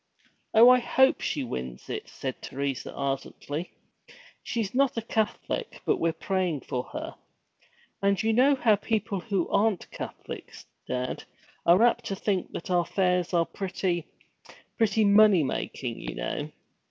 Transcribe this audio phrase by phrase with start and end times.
[0.55, 3.69] 'Oh, I hope she wins it,' said Teresa ardently.
[4.41, 7.13] 'She 's not a Catholic, but we're praying for her.
[8.01, 11.23] And you know people who aren't Catholics, dad,
[11.67, 14.07] are apt to think that our fairs are pretty
[14.75, 16.51] pretty money making, you know!'